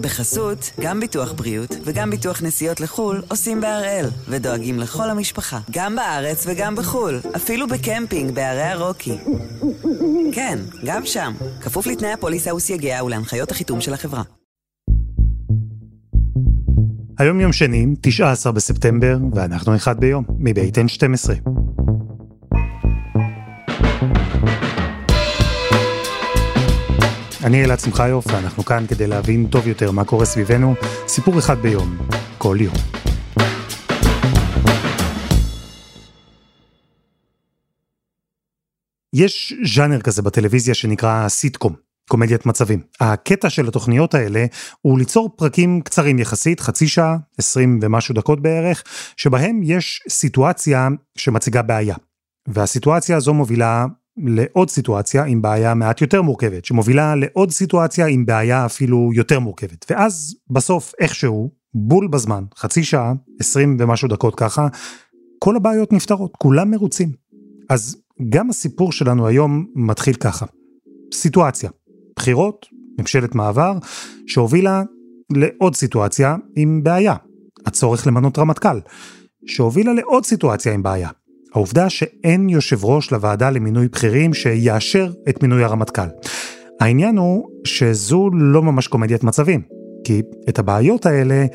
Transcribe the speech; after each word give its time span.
בחסות, 0.00 0.70
גם 0.80 1.00
ביטוח 1.00 1.32
בריאות 1.32 1.76
וגם 1.84 2.10
ביטוח 2.10 2.42
נסיעות 2.42 2.80
לחו"ל 2.80 3.22
עושים 3.28 3.60
בהראל, 3.60 4.06
ודואגים 4.28 4.78
לכל 4.78 5.10
המשפחה, 5.10 5.58
גם 5.70 5.96
בארץ 5.96 6.44
וגם 6.46 6.76
בחו"ל, 6.76 7.20
אפילו 7.36 7.66
בקמפינג 7.68 8.34
בערי 8.34 8.62
הרוקי. 8.62 9.18
כן, 10.32 10.58
גם 10.84 11.06
שם, 11.06 11.32
כפוף 11.60 11.86
לתנאי 11.86 12.12
הפוליסה 12.12 12.54
וסייגיה 12.54 13.04
ולהנחיות 13.04 13.50
החיתום 13.50 13.80
של 13.80 13.94
החברה. 13.94 14.22
היום 17.18 17.40
יום 17.40 17.52
שני, 17.52 17.86
19 18.00 18.52
בספטמבר, 18.52 19.18
ואנחנו 19.34 19.76
אחד 19.76 20.00
ביום, 20.00 20.24
מבית 20.38 20.78
N12. 20.78 21.59
אני 27.44 27.64
אלעד 27.64 27.80
שמחיוף, 27.80 28.26
ואנחנו 28.26 28.64
כאן 28.64 28.84
כדי 28.88 29.06
להבין 29.06 29.46
טוב 29.46 29.66
יותר 29.66 29.90
מה 29.90 30.04
קורה 30.04 30.24
סביבנו, 30.24 30.74
סיפור 31.08 31.38
אחד 31.38 31.58
ביום, 31.58 31.98
כל 32.38 32.56
יום. 32.60 32.74
יש 39.14 39.54
ז'אנר 39.74 40.00
כזה 40.00 40.22
בטלוויזיה 40.22 40.74
שנקרא 40.74 41.28
סיטקום, 41.28 41.74
קומדיית 42.08 42.46
מצבים. 42.46 42.80
הקטע 43.00 43.50
של 43.50 43.68
התוכניות 43.68 44.14
האלה 44.14 44.46
הוא 44.80 44.98
ליצור 44.98 45.30
פרקים 45.36 45.80
קצרים 45.80 46.18
יחסית, 46.18 46.60
חצי 46.60 46.88
שעה, 46.88 47.16
עשרים 47.38 47.78
ומשהו 47.82 48.14
דקות 48.14 48.42
בערך, 48.42 48.84
שבהם 49.16 49.60
יש 49.64 50.00
סיטואציה 50.08 50.88
שמציגה 51.16 51.62
בעיה. 51.62 51.96
והסיטואציה 52.48 53.16
הזו 53.16 53.34
מובילה 53.34 53.86
לעוד 54.26 54.70
סיטואציה 54.70 55.24
עם 55.24 55.42
בעיה 55.42 55.74
מעט 55.74 56.00
יותר 56.00 56.22
מורכבת, 56.22 56.64
שמובילה 56.64 57.14
לעוד 57.14 57.50
סיטואציה 57.50 58.06
עם 58.06 58.26
בעיה 58.26 58.66
אפילו 58.66 59.10
יותר 59.14 59.40
מורכבת. 59.40 59.86
ואז 59.90 60.36
בסוף 60.50 60.92
איכשהו, 61.00 61.50
בול 61.74 62.08
בזמן, 62.08 62.44
חצי 62.56 62.84
שעה, 62.84 63.12
עשרים 63.40 63.76
ומשהו 63.80 64.08
דקות 64.08 64.34
ככה, 64.34 64.68
כל 65.38 65.56
הבעיות 65.56 65.92
נפתרות, 65.92 66.32
כולם 66.38 66.70
מרוצים. 66.70 67.12
אז 67.68 67.96
גם 68.28 68.50
הסיפור 68.50 68.92
שלנו 68.92 69.26
היום 69.26 69.66
מתחיל 69.74 70.14
ככה. 70.14 70.46
סיטואציה, 71.14 71.70
בחירות, 72.16 72.66
ממשלת 72.98 73.34
מעבר, 73.34 73.72
שהובילה 74.26 74.82
לעוד 75.32 75.76
סיטואציה 75.76 76.36
עם 76.56 76.82
בעיה. 76.82 77.14
הצורך 77.66 78.06
למנות 78.06 78.38
רמטכ"ל, 78.38 78.80
שהובילה 79.46 79.92
לעוד 79.92 80.24
סיטואציה 80.24 80.74
עם 80.74 80.82
בעיה. 80.82 81.08
העובדה 81.54 81.90
שאין 81.90 82.48
יושב 82.48 82.84
ראש 82.84 83.12
לוועדה 83.12 83.50
למינוי 83.50 83.88
בכירים 83.88 84.34
שיאשר 84.34 85.12
את 85.28 85.42
מינוי 85.42 85.64
הרמטכ"ל. 85.64 86.08
העניין 86.80 87.18
הוא 87.18 87.48
שזו 87.64 88.30
לא 88.32 88.62
ממש 88.62 88.86
קומדיית 88.86 89.24
מצבים, 89.24 89.62
כי 90.04 90.22
את 90.48 90.58
הבעיות 90.58 91.06
האלה, 91.06 91.46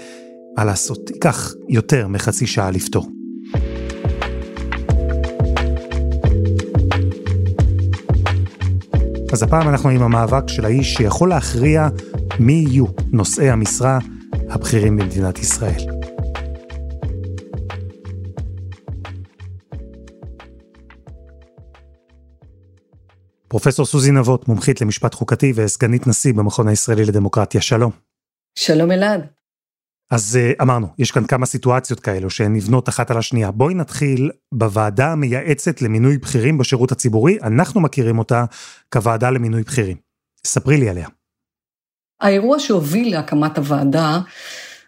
מה 0.58 0.66
לעשות, 0.66 1.10
ייקח 1.10 1.54
יותר 1.70 2.08
מחצי 2.08 2.48
שעה 2.48 2.72
לפתור. 2.72 3.08
אז 9.34 9.44
הפעם 9.44 9.70
אנחנו 9.70 9.90
עם 9.90 10.02
המאבק 10.02 10.44
של 10.48 10.66
האיש 10.66 10.94
שיכול 10.94 11.30
להכריע 11.30 11.88
מי 12.40 12.66
יהיו 12.70 12.86
נושאי 13.12 13.50
המשרה 13.50 14.00
הבכירים 14.50 14.98
במדינת 14.98 15.40
ישראל. 15.40 15.95
פרופסור 23.56 23.86
סוזי 23.86 24.12
נבות, 24.12 24.48
מומחית 24.48 24.82
למשפט 24.82 25.14
חוקתי 25.14 25.54
וסגנית 25.56 26.08
נשיא 26.08 26.34
במכון 26.34 26.68
הישראלי 26.68 27.06
לדמוקרטיה, 27.06 27.62
שלום. 27.62 27.92
שלום 28.60 28.92
אלעד. 28.92 29.28
אז 30.12 30.40
אה, 30.42 30.52
אמרנו, 30.62 30.88
יש 30.98 31.12
כאן 31.12 31.28
כמה 31.28 31.46
סיטואציות 31.46 32.00
כאלו 32.00 32.30
שהן 32.30 32.56
נבנות 32.56 32.90
אחת 32.90 33.12
על 33.12 33.18
השנייה. 33.18 33.52
בואי 33.52 33.74
נתחיל 33.74 34.32
בוועדה 34.54 35.12
המייעצת 35.12 35.82
למינוי 35.82 36.18
בכירים 36.18 36.58
בשירות 36.58 36.92
הציבורי, 36.92 37.38
אנחנו 37.44 37.82
מכירים 37.82 38.20
אותה 38.20 38.46
כוועדה 38.94 39.30
למינוי 39.30 39.62
בכירים. 39.62 39.98
ספרי 40.46 40.78
לי 40.78 40.90
עליה. 40.90 41.08
האירוע 42.22 42.60
שהוביל 42.60 43.12
להקמת 43.12 43.58
הוועדה 43.58 44.20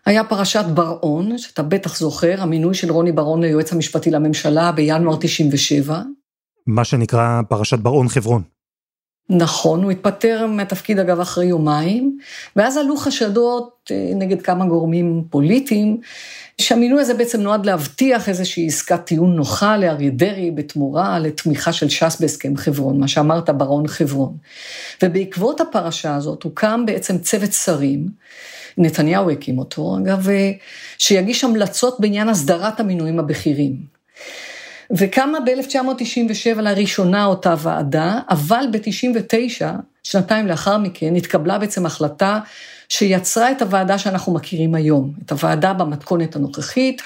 היה 0.05 0.23
פרשת 0.23 0.65
בר-און, 0.73 1.37
שאתה 1.37 1.63
בטח 1.63 1.97
זוכר, 1.97 2.41
המינוי 2.41 2.73
של 2.73 2.91
רוני 2.91 3.11
בר-און 3.11 3.41
ליועץ 3.41 3.73
המשפטי 3.73 4.11
לממשלה 4.11 4.71
בינואר 4.71 5.17
97. 5.19 6.01
מה 6.67 6.83
שנקרא 6.83 7.41
פרשת 7.49 7.79
בר-און 7.79 8.09
חברון. 8.09 8.56
נכון, 9.29 9.83
הוא 9.83 9.91
התפטר 9.91 10.45
מהתפקיד 10.47 10.99
אגב 10.99 11.19
אחרי 11.19 11.45
יומיים, 11.45 12.17
ואז 12.55 12.77
עלו 12.77 12.97
חשדות 12.97 13.91
אה, 13.91 14.11
נגד 14.15 14.41
כמה 14.41 14.65
גורמים 14.65 15.23
פוליטיים, 15.29 15.97
שהמינוי 16.61 17.01
הזה 17.01 17.13
בעצם 17.13 17.41
נועד 17.41 17.65
להבטיח 17.65 18.29
איזושהי 18.29 18.67
עסקת 18.67 19.05
טיעון 19.05 19.35
נוחה 19.35 19.77
לאריה 19.77 20.09
דרעי 20.09 20.51
בתמורה 20.51 21.19
לתמיכה 21.19 21.73
של 21.73 21.89
ש"ס 21.89 22.21
בהסכם 22.21 22.57
חברון, 22.57 22.99
מה 22.99 23.07
שאמרת 23.07 23.49
ברון 23.49 23.87
חברון. 23.87 24.37
ובעקבות 25.03 25.61
הפרשה 25.61 26.15
הזאת 26.15 26.43
הוקם 26.43 26.83
בעצם 26.85 27.17
צוות 27.17 27.53
שרים, 27.53 28.07
נתניהו 28.77 29.31
הקים 29.31 29.59
אותו 29.59 29.97
אגב, 29.97 30.29
אה, 30.29 30.51
שיגיש 30.97 31.43
המלצות 31.43 31.99
בעניין 31.99 32.29
הסדרת 32.29 32.79
המינויים 32.79 33.19
הבכירים. 33.19 33.97
וקמה 34.91 35.39
ב-1997 35.39 36.61
לראשונה 36.61 37.25
אותה 37.25 37.55
ועדה, 37.59 38.19
אבל 38.29 38.65
ב-99, 38.71 39.65
שנתיים 40.03 40.47
לאחר 40.47 40.77
מכן, 40.77 41.15
התקבלה 41.15 41.59
בעצם 41.59 41.85
החלטה 41.85 42.39
שיצרה 42.89 43.51
את 43.51 43.61
הוועדה 43.61 43.97
שאנחנו 43.97 44.33
מכירים 44.33 44.75
היום, 44.75 45.13
את 45.25 45.31
הוועדה 45.31 45.73
במתכונת 45.73 46.35
הנוכחית. 46.35 47.01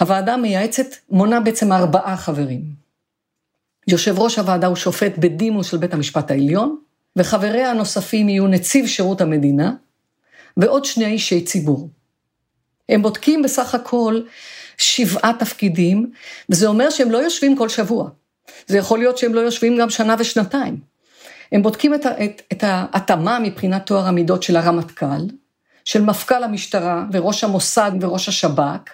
הוועדה 0.00 0.34
המייעצת 0.34 0.86
מונה 1.10 1.40
בעצם 1.40 1.72
ארבעה 1.72 2.16
חברים. 2.16 2.60
יושב 3.88 4.18
ראש 4.18 4.38
הוועדה 4.38 4.66
הוא 4.66 4.76
שופט 4.76 5.18
בדימוס 5.18 5.70
של 5.70 5.76
בית 5.76 5.94
המשפט 5.94 6.30
העליון, 6.30 6.76
וחבריה 7.16 7.70
הנוספים 7.70 8.28
יהיו 8.28 8.46
נציב 8.46 8.86
שירות 8.86 9.20
המדינה, 9.20 9.72
ועוד 10.56 10.84
שני 10.84 11.06
אישי 11.06 11.40
ציבור. 11.40 11.88
הם 12.88 13.02
בודקים 13.02 13.42
בסך 13.42 13.74
הכל 13.74 14.20
שבעה 14.78 15.32
תפקידים, 15.38 16.10
וזה 16.50 16.66
אומר 16.66 16.90
שהם 16.90 17.10
לא 17.10 17.18
יושבים 17.18 17.56
כל 17.56 17.68
שבוע. 17.68 18.08
זה 18.66 18.78
יכול 18.78 18.98
להיות 18.98 19.18
שהם 19.18 19.34
לא 19.34 19.40
יושבים 19.40 19.78
גם 19.78 19.90
שנה 19.90 20.14
ושנתיים. 20.18 20.80
הם 21.52 21.62
בודקים 21.62 21.94
את, 21.94 22.06
את, 22.06 22.42
את 22.52 22.64
ההתאמה 22.66 23.38
מבחינת 23.38 23.86
טוהר 23.86 24.06
המידות 24.06 24.42
של 24.42 24.56
הרמטכ"ל, 24.56 25.26
של 25.84 26.02
מפכ"ל 26.02 26.44
המשטרה 26.44 27.04
וראש 27.12 27.44
המוסד 27.44 27.92
וראש 28.00 28.28
השב"כ, 28.28 28.90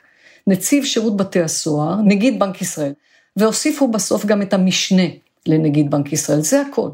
נציב 0.46 0.84
שירות 0.84 1.16
בתי 1.16 1.40
הסוהר, 1.40 1.96
נגיד 2.04 2.38
בנק 2.38 2.62
ישראל, 2.62 2.92
והוסיפו 3.36 3.88
בסוף 3.88 4.24
גם 4.24 4.42
את 4.42 4.52
המשנה 4.52 5.02
לנגיד 5.46 5.90
בנק 5.90 6.12
ישראל, 6.12 6.40
זה 6.40 6.60
הכל. 6.60 6.90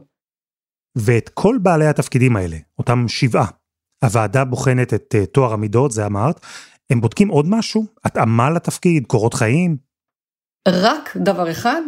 ואת 0.96 1.28
כל 1.28 1.58
בעלי 1.62 1.86
התפקידים 1.86 2.36
האלה, 2.36 2.56
אותם 2.78 3.08
שבעה, 3.08 3.46
הוועדה 4.04 4.44
בוחנת 4.44 4.94
את 4.94 5.14
uh, 5.22 5.26
טוהר 5.26 5.52
המידות, 5.52 5.90
זה 5.90 6.06
אמרת, 6.06 6.40
הם 6.90 7.00
בודקים 7.00 7.28
עוד 7.28 7.46
משהו? 7.48 7.86
התאמה 8.04 8.50
לתפקיד, 8.50 9.06
קורות 9.06 9.34
חיים? 9.34 9.76
רק 10.68 11.16
דבר 11.16 11.50
אחד, 11.50 11.82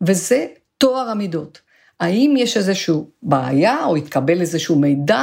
וזה 0.00 0.46
טוהר 0.78 1.08
המידות. 1.08 1.60
האם 2.00 2.34
יש 2.38 2.56
איזושהי 2.56 2.94
בעיה 3.22 3.84
או 3.84 3.96
התקבל 3.96 4.40
איזשהו 4.40 4.78
מידע 4.78 5.22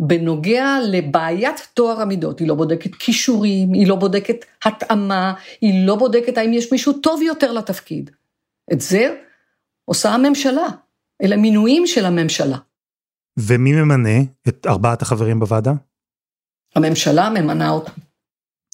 בנוגע 0.00 0.76
לבעיית 0.88 1.68
טוהר 1.74 2.00
המידות. 2.00 2.40
היא 2.40 2.48
לא 2.48 2.54
בודקת 2.54 2.94
כישורים, 2.94 3.72
היא 3.72 3.88
לא 3.88 3.96
בודקת 3.96 4.36
התאמה, 4.64 5.34
היא 5.60 5.86
לא 5.86 5.96
בודקת 5.96 6.38
האם 6.38 6.52
יש 6.52 6.72
מישהו 6.72 6.92
טוב 6.92 7.22
יותר 7.22 7.52
לתפקיד. 7.52 8.10
את 8.72 8.80
זה 8.80 9.16
עושה 9.84 10.10
הממשלה, 10.10 10.66
אלה 11.22 11.36
מינויים 11.36 11.86
של 11.86 12.04
הממשלה. 12.04 12.58
ומי 13.38 13.72
ממנה 13.72 14.18
את 14.48 14.66
ארבעת 14.66 15.02
החברים 15.02 15.40
בוועדה? 15.40 15.72
הממשלה 16.76 17.30
ממנה 17.30 17.70
אותם. 17.70 18.09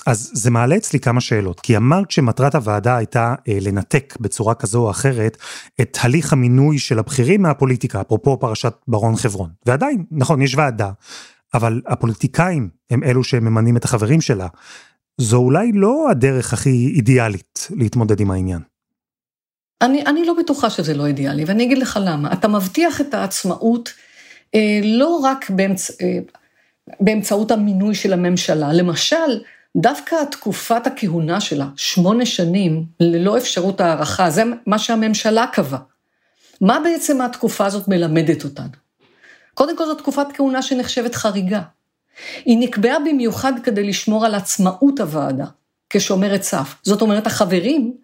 אז 0.06 0.30
זה 0.34 0.50
מעלה 0.50 0.76
אצלי 0.76 1.00
כמה 1.00 1.20
שאלות, 1.20 1.60
כי 1.60 1.76
אמרת 1.76 2.10
שמטרת 2.10 2.54
הוועדה 2.54 2.96
הייתה 2.96 3.34
אה, 3.48 3.58
לנתק 3.60 4.16
בצורה 4.20 4.54
כזו 4.54 4.84
או 4.84 4.90
אחרת 4.90 5.36
את 5.80 5.98
הליך 6.00 6.32
המינוי 6.32 6.78
של 6.78 6.98
הבכירים 6.98 7.42
מהפוליטיקה, 7.42 8.00
אפרופו 8.00 8.40
פרשת 8.40 8.74
ברון 8.88 9.16
חברון. 9.16 9.50
ועדיין, 9.66 10.04
נכון, 10.10 10.42
יש 10.42 10.54
ועדה, 10.54 10.90
אבל 11.54 11.80
הפוליטיקאים 11.86 12.68
הם 12.90 13.02
אלו 13.02 13.24
שממנים 13.24 13.76
את 13.76 13.84
החברים 13.84 14.20
שלה. 14.20 14.46
זו 15.20 15.36
אולי 15.36 15.72
לא 15.72 16.10
הדרך 16.10 16.52
הכי 16.52 16.92
אידיאלית 16.96 17.68
להתמודד 17.70 18.20
עם 18.20 18.30
העניין. 18.30 18.60
אני, 19.82 20.06
אני 20.06 20.26
לא 20.26 20.34
בטוחה 20.38 20.70
שזה 20.70 20.94
לא 20.94 21.06
אידיאלי, 21.06 21.44
ואני 21.44 21.64
אגיד 21.64 21.78
לך 21.78 21.98
למה. 22.04 22.32
אתה 22.32 22.48
מבטיח 22.48 23.00
את 23.00 23.14
העצמאות 23.14 23.92
אה, 24.54 24.80
לא 24.82 25.20
רק 25.22 25.50
באמצ... 25.50 25.90
אה, 26.00 26.18
באמצעות 27.00 27.50
המינוי 27.50 27.94
של 27.94 28.12
הממשלה. 28.12 28.72
למשל, 28.72 29.40
דווקא 29.76 30.16
תקופת 30.30 30.86
הכהונה 30.86 31.40
שלה, 31.40 31.66
שמונה 31.76 32.26
שנים, 32.26 32.84
ללא 33.00 33.38
אפשרות 33.38 33.80
הערכה, 33.80 34.30
זה 34.30 34.42
מה 34.66 34.78
שהממשלה 34.78 35.46
קבעה. 35.52 35.80
מה 36.60 36.78
בעצם 36.84 37.20
התקופה 37.20 37.66
הזאת 37.66 37.88
מלמדת 37.88 38.44
אותנו? 38.44 38.68
קודם 39.54 39.76
כל 39.76 39.86
זו 39.86 39.94
תקופת 39.94 40.26
כהונה 40.34 40.62
שנחשבת 40.62 41.14
חריגה. 41.14 41.62
היא 42.44 42.58
נקבעה 42.58 42.98
במיוחד 42.98 43.52
כדי 43.62 43.84
לשמור 43.84 44.26
על 44.26 44.34
עצמאות 44.34 45.00
הוועדה 45.00 45.44
כשומרת 45.90 46.42
סף. 46.42 46.74
זאת 46.82 47.02
אומרת, 47.02 47.26
החברים 47.26 47.94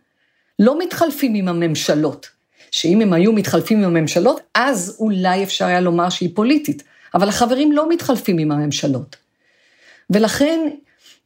לא 0.59 0.79
מתחלפים 0.79 1.35
עם 1.35 1.49
הממשלות, 1.49 2.29
שאם 2.71 3.01
הם 3.01 3.13
היו 3.13 3.33
מתחלפים 3.33 3.79
עם 3.79 3.85
הממשלות, 3.85 4.41
אז 4.55 4.97
אולי 4.99 5.43
אפשר 5.43 5.65
היה 5.67 5.81
לומר 5.81 6.09
שהיא 6.09 6.31
פוליטית, 6.35 6.83
אבל 7.15 7.29
החברים 7.29 7.73
לא 7.73 7.89
מתחלפים 7.89 8.39
עם 8.39 8.53
הממשלות. 8.53 9.17
ולכן, 10.11 10.71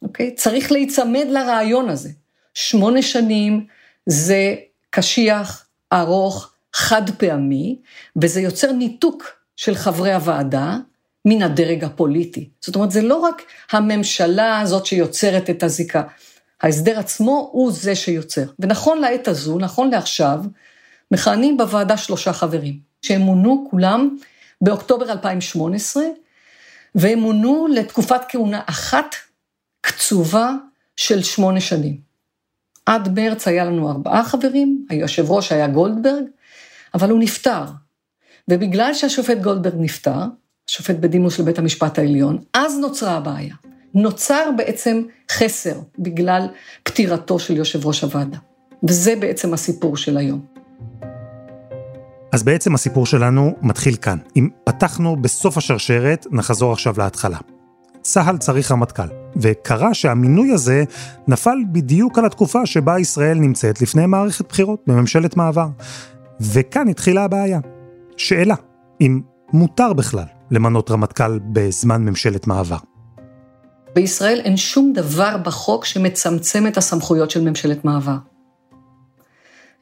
אוקיי, 0.01 0.35
צריך 0.35 0.71
להיצמד 0.71 1.25
לרעיון 1.29 1.89
הזה. 1.89 2.09
שמונה 2.53 3.01
שנים 3.01 3.65
זה 4.05 4.55
קשיח, 4.89 5.65
ארוך, 5.93 6.51
חד 6.73 7.09
פעמי, 7.17 7.79
וזה 8.21 8.41
יוצר 8.41 8.71
ניתוק 8.71 9.23
של 9.55 9.75
חברי 9.75 10.13
הוועדה 10.13 10.77
מן 11.25 11.41
הדרג 11.41 11.83
הפוליטי. 11.83 12.49
זאת 12.61 12.75
אומרת, 12.75 12.91
זה 12.91 13.01
לא 13.01 13.15
רק 13.15 13.41
הממשלה 13.71 14.59
הזאת 14.59 14.85
שיוצרת 14.85 15.49
את 15.49 15.63
הזיקה, 15.63 16.03
ההסדר 16.61 16.99
עצמו 16.99 17.49
הוא 17.51 17.71
זה 17.71 17.95
שיוצר. 17.95 18.45
ונכון 18.59 19.01
לעת 19.01 19.27
הזו, 19.27 19.59
נכון 19.59 19.89
לעכשיו, 19.89 20.39
מכהנים 21.11 21.57
בוועדה 21.57 21.97
שלושה 21.97 22.33
חברים, 22.33 22.79
שהם 23.01 23.21
מונו 23.21 23.67
כולם 23.69 24.17
באוקטובר 24.61 25.11
2018, 25.11 26.03
והם 26.95 27.19
מונו 27.19 27.67
לתקופת 27.73 28.21
כהונה 28.29 28.61
אחת 28.65 29.15
קצובה 29.87 30.51
של 30.95 31.23
שמונה 31.23 31.59
שנים. 31.59 31.97
עד 32.85 33.19
מרץ 33.19 33.47
היה 33.47 33.65
לנו 33.65 33.89
ארבעה 33.89 34.23
חברים, 34.23 34.85
היושב 34.89 35.31
ראש 35.31 35.51
היה 35.51 35.67
גולדברג, 35.67 36.23
אבל 36.93 37.09
הוא 37.09 37.19
נפטר. 37.19 37.63
ובגלל 38.47 38.93
שהשופט 38.93 39.37
גולדברג 39.37 39.73
נפטר, 39.77 40.21
השופט 40.69 40.95
בדימוס 40.95 41.37
של 41.37 41.43
בית 41.43 41.59
המשפט 41.59 41.99
העליון, 41.99 42.37
אז 42.53 42.79
נוצרה 42.79 43.11
הבעיה. 43.17 43.55
נוצר 43.93 44.49
בעצם 44.57 45.01
חסר 45.31 45.79
בגלל 45.99 46.47
פטירתו 46.83 47.39
של 47.39 47.57
יושב 47.57 47.85
ראש 47.85 48.01
הוועדה. 48.01 48.37
וזה 48.89 49.15
בעצם 49.15 49.53
הסיפור 49.53 49.97
של 49.97 50.17
היום. 50.17 50.45
אז 52.31 52.43
בעצם 52.43 52.75
הסיפור 52.75 53.05
שלנו 53.05 53.55
מתחיל 53.61 53.95
כאן. 53.95 54.17
אם 54.35 54.49
פתחנו 54.63 55.21
בסוף 55.21 55.57
השרשרת, 55.57 56.27
נחזור 56.31 56.73
עכשיו 56.73 56.93
להתחלה. 56.97 57.37
צה"ל 58.01 58.37
צריך 58.37 58.71
רמטכ"ל, 58.71 59.07
וקרה 59.41 59.93
שהמינוי 59.93 60.51
הזה 60.51 60.83
נפל 61.27 61.57
בדיוק 61.71 62.17
על 62.17 62.25
התקופה 62.25 62.65
שבה 62.65 62.99
ישראל 62.99 63.37
נמצאת 63.37 63.81
לפני 63.81 64.05
מערכת 64.05 64.49
בחירות 64.49 64.83
בממשלת 64.87 65.37
מעבר. 65.37 65.67
וכאן 66.39 66.87
התחילה 66.87 67.23
הבעיה. 67.23 67.59
שאלה, 68.17 68.55
אם 69.01 69.21
מותר 69.53 69.93
בכלל 69.93 70.25
למנות 70.51 70.91
רמטכ"ל 70.91 71.39
בזמן 71.39 72.01
ממשלת 72.01 72.47
מעבר. 72.47 72.77
בישראל 73.95 74.39
אין 74.39 74.57
שום 74.57 74.93
דבר 74.93 75.37
בחוק 75.37 75.85
שמצמצם 75.85 76.67
את 76.67 76.77
הסמכויות 76.77 77.31
של 77.31 77.49
ממשלת 77.49 77.85
מעבר. 77.85 78.17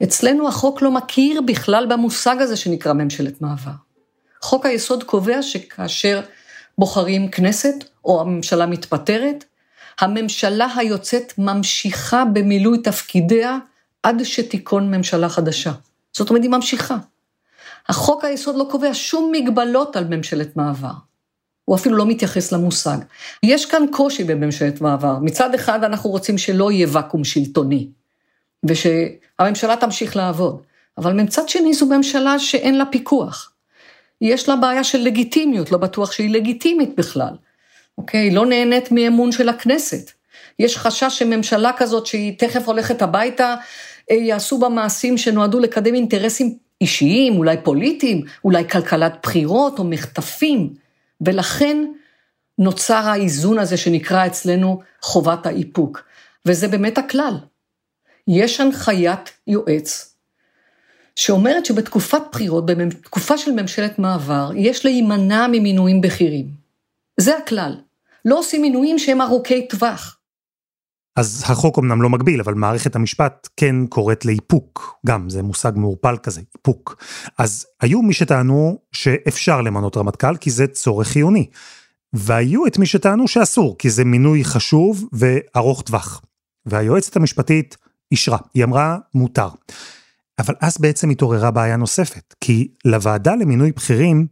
אצלנו 0.04 0.48
החוק 0.48 0.82
לא 0.82 0.92
מכיר 0.92 1.42
בכלל 1.42 1.86
במושג 1.90 2.36
הזה 2.40 2.56
שנקרא 2.56 2.94
ממשלת 2.94 3.42
מעבר. 3.42 3.72
חוק 4.42 4.66
היסוד 4.66 5.04
קובע 5.04 5.42
שכאשר 5.42 6.22
בוחרים 6.78 7.32
כנסת 7.32 7.76
או 8.06 8.22
הממשלה 8.22 8.66
מתפטרת, 8.66 9.46
הממשלה 10.00 10.68
היוצאת 10.76 11.34
ממשיכה 11.38 12.26
במילוי 12.26 12.78
תפקידיה 12.78 13.58
עד 14.04 14.24
שתיכון 14.24 14.96
ממשלה 14.96 15.30
חדשה. 15.30 15.72
זאת 16.14 16.30
אומרת, 16.30 16.44
היא 16.44 16.52
ממשיכה. 16.52 16.98
החוק 17.88 18.26
היסוד 18.26 18.56
לא 18.56 18.68
קובע 18.72 18.90
שום 18.94 19.32
מגבלות 19.32 19.96
על 19.96 20.06
ממשלת 20.08 20.58
מעבר. 20.58 20.92
הוא 21.66 21.76
אפילו 21.76 21.98
לא 21.98 22.06
מתייחס 22.06 22.52
למושג. 22.52 22.98
יש 23.44 23.66
כאן 23.66 23.84
קושי 23.92 24.24
בממשלת 24.24 24.82
מעבר. 24.82 25.20
מצד 25.22 25.54
אחד 25.54 25.84
אנחנו 25.84 26.10
רוצים 26.10 26.38
שלא 26.38 26.72
יהיה 26.72 26.88
ואקום 26.92 27.24
שלטוני, 27.24 27.88
ושהממשלה 28.66 29.76
תמשיך 29.76 30.16
לעבוד, 30.16 30.62
אבל 30.98 31.14
מצד 31.14 31.50
שני 31.50 31.74
זו 31.74 31.86
ממשלה 31.86 32.40
שאין 32.40 32.78
לה 32.78 32.86
פיקוח. 32.86 33.52
יש 34.26 34.50
לה 34.50 34.56
בעיה 34.56 34.84
של 34.84 34.98
לגיטימיות, 34.98 35.72
לא 35.72 35.78
בטוח 35.78 36.12
שהיא 36.12 36.30
לגיטימית 36.30 36.96
בכלל. 36.98 37.34
אוקיי? 37.98 38.32
לא 38.32 38.46
נהנית 38.46 38.92
מאמון 38.92 39.32
של 39.32 39.50
הכנסת. 39.50 40.12
יש 40.60 40.78
חשש 40.78 41.20
שממשלה 41.20 41.72
כזאת 41.78 42.06
שהיא 42.06 42.40
תכף 42.40 42.68
הולכת 42.68 43.02
הביתה, 43.02 43.56
אה, 44.12 44.16
יעשו 44.16 44.60
בה 44.60 44.70
מעשים 44.70 45.18
שנועדו 45.18 45.60
לקדם 45.60 45.96
אינטרסים 45.96 46.58
אישיים, 46.82 47.38
אולי 47.38 47.58
פוליטיים, 47.64 48.22
אולי 48.44 48.70
כלכלת 48.70 49.14
בחירות 49.24 49.80
או 49.80 49.84
מחטפים. 49.84 50.74
ולכן 51.22 51.86
נוצר 52.58 53.10
האיזון 53.10 53.60
הזה 53.60 53.78
שנקרא 53.78 54.26
אצלנו 54.26 54.82
חובת 55.02 55.46
האיפוק. 55.46 56.04
וזה 56.46 56.68
באמת 56.68 56.98
הכלל. 56.98 57.38
יש 58.28 58.62
הנחיית 58.62 59.32
יועץ 59.48 60.15
שאומרת 61.16 61.66
שבתקופת 61.66 62.22
בחירות, 62.32 62.66
בתקופה 62.66 63.38
של 63.38 63.52
ממשלת 63.52 64.00
מעבר, 64.00 64.52
יש 64.56 64.86
להימנע 64.86 65.48
ממינויים 65.48 66.02
בכירים. 66.02 66.46
זה 67.20 67.38
הכלל. 67.38 67.76
לא 68.26 68.40
עושים 68.40 68.62
מינויים 68.62 69.00
שהם 69.00 69.22
ארוכי 69.22 69.68
טווח. 69.68 70.18
אז 71.16 71.44
החוק 71.48 71.80
אמנם 71.80 72.02
לא 72.02 72.10
מגביל, 72.10 72.42
אבל 72.42 72.54
מערכת 72.54 72.96
המשפט 72.96 73.50
כן 73.58 73.76
קוראת 73.88 74.26
לאיפוק, 74.26 75.00
גם 75.06 75.30
זה 75.30 75.44
מושג 75.44 75.72
מעורפל 75.76 76.18
כזה, 76.24 76.42
איפוק. 76.56 77.04
אז 77.38 77.66
היו 77.82 78.02
מי 78.02 78.14
שטענו 78.14 78.80
שאפשר 78.92 79.62
למנות 79.62 79.98
רמטכ"ל 79.98 80.38
כי 80.38 80.52
זה 80.52 80.68
צורך 80.68 81.08
חיוני. 81.08 81.50
והיו 82.14 82.68
את 82.68 82.78
מי 82.78 82.86
שטענו 82.86 83.28
שאסור, 83.28 83.78
כי 83.78 83.90
זה 83.90 84.06
מינוי 84.06 84.44
חשוב 84.44 85.10
וארוך 85.14 85.82
טווח. 85.82 86.22
והיועצת 86.66 87.16
המשפטית 87.16 87.78
אישרה, 88.12 88.38
היא 88.54 88.64
אמרה 88.64 88.98
מותר. 89.14 89.50
אבל 90.40 90.54
אז 90.62 90.78
בעצם 90.78 91.10
התעוררה 91.10 91.52
בעיה 91.52 91.78
נוספת, 91.78 92.36
כי 92.42 92.68
לוועדה 92.86 93.36
למינוי 93.36 93.72
בכירים 93.72 94.28